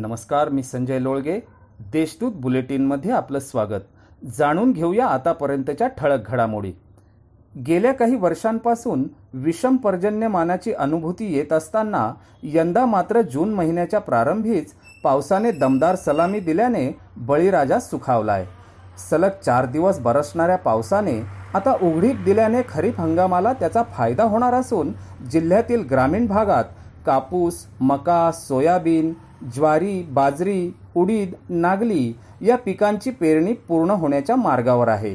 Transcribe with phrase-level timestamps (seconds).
[0.00, 1.38] नमस्कार मी संजय लोळगे.
[1.92, 3.80] देशदूत बुलेटिनमध्ये आपलं स्वागत.
[4.38, 6.72] जाणून घेऊया आतापर्यंतच्या ठळक घडामोडी.
[7.66, 14.72] गेल्या काही वर्षांपासून विषम पर्जन्यमानाची अनुभूती येत असताना यंदा मात्र जून महिन्याच्या प्रारंभीच
[15.04, 18.46] पावसाने दमदार सलामी दिल्याने बळीराजा सुखावलाय.
[19.10, 21.20] सलग चार दिवस बरसणाऱ्या पावसाने
[21.54, 24.92] आता उघडीप दिल्याने खरीप हंगामाला त्याचा फायदा होणार असून
[25.30, 26.64] जिल्ह्यातील ग्रामीण भागात
[27.06, 29.12] कापूस मका सोयाबीन
[29.42, 35.14] ज्वारी बाजरी उडीद नागली या पिकांची पेरणी पूर्ण होण्याच्या मार्गावर आहे.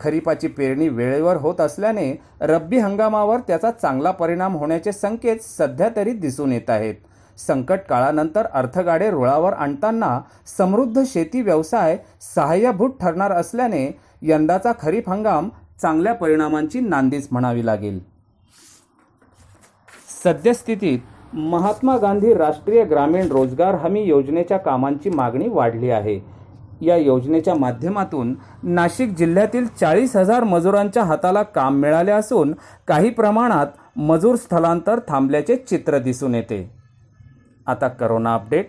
[0.00, 6.52] खरीपाची पेरणी वेळेवर होत असल्याने रब्बी हंगामावर त्याचा चांगला परिणाम होण्याचे संकेत सध्या तरी दिसून
[6.52, 6.94] येत आहेत.
[7.38, 10.20] संकट काळानंतर अर्थगाडे रुळावर आणताना
[10.58, 11.96] समृद्ध शेती व्यवसाय
[12.34, 15.48] सहाय्यभूत ठरणार असल्याने यंदाचा खरीप हंगाम
[15.82, 17.98] चांगल्या परिणामांची नांदीच म्हणावी लागेल.
[20.24, 20.98] सद्यस्थितीत
[21.36, 26.20] महात्मा गांधी राष्ट्रीय ग्रामीण रोजगार हमी योजनेच्या कामांची मागणी वाढली आहे.
[26.80, 32.54] या योजनेच्या माध्यमातून नाशिक जिल्ह्यातील चाळीस हजार मजुरांच्या हाताला काम मिळाले असून
[32.88, 36.70] काही प्रमाणात मजूर स्थलांतर थांबल्याचे चित्र दिसून येते.
[37.66, 38.66] आता करोना अपडेट.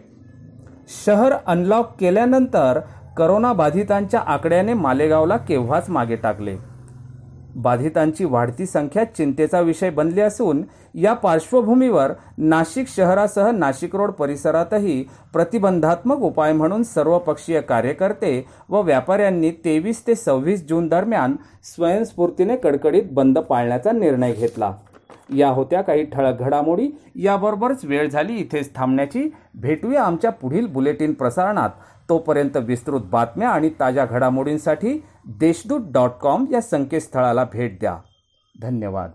[1.05, 2.79] शहर अनलॉक केल्यानंतर
[3.17, 6.76] करोनाबाधितांच्या आकड्याने मालेगावला केव्हाच मागे टाकले?
[7.55, 10.63] बाधितांची वाढती संख्या चिंतेचा विषय बनली असून
[10.95, 20.05] या पार्श्वभूमीवर नाशिक शहरासह नाशिक रोड परिसरातही प्रतिबंधात्मक उपाय म्हणून सर्वपक्षीय कार्यकर्ते व व्यापाऱ्यांनी तेवीस
[20.07, 21.35] ते सव्वीस जून दरम्यान
[21.75, 24.71] स्वयंस्फूर्तीने कडकडीत बंद पाळण्याचा निर्णय घेतला.
[25.35, 26.89] या होत्या काही ठळक घडामोडी.
[27.15, 29.29] याबरोबरच वेळ झाली इथेच थांबण्याची.
[29.53, 31.69] भेटूया आमच्या पुढील बुलेटिन प्रसारणात.
[32.09, 37.97] तोपर्यंत विस्तृत बातम्या आणि ताज्या घडामोडींसाठी देशदूत डॉट कॉम या संकेतस्थळाला भेट द्या.
[38.61, 39.11] धन्यवाद.